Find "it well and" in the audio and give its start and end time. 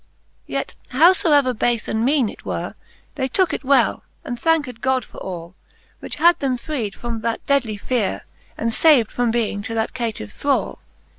3.53-4.39